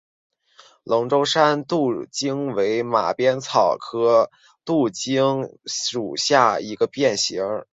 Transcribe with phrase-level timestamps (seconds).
[0.83, 4.31] 龙州山牡荆为马鞭草科
[4.65, 7.45] 牡荆属下的一个变型。